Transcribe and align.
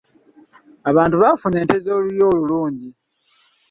Abantu 0.89 1.15
baafuna 1.21 1.55
ente 1.61 1.75
ez'olulyo 1.79 2.25
olulungi. 2.33 2.89